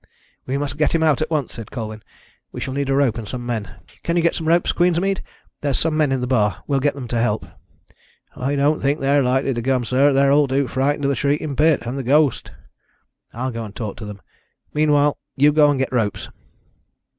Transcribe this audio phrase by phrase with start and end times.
[0.47, 2.01] "We must get him out at once," said Colwyn.
[2.51, 3.69] "We shall need a rope and some men.
[4.01, 5.21] Can you get some ropes, Queensmead?
[5.61, 7.45] There's some men in the bar we'll get them to help.
[8.35, 10.11] "I don't think they're likely to come, sir.
[10.11, 12.49] They're all too frightened of the Shrieking Pit, and the ghost."
[13.31, 14.21] "I'll go and talk to them.
[14.73, 16.29] Meanwhile, you go and get ropes."